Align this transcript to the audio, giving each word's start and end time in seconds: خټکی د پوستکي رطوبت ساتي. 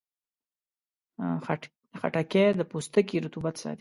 خټکی 1.99 2.43
د 2.59 2.61
پوستکي 2.71 3.15
رطوبت 3.25 3.55
ساتي. 3.61 3.69